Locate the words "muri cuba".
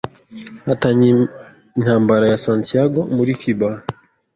3.15-3.69